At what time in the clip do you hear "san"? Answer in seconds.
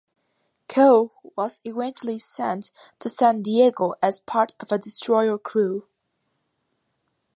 3.07-3.43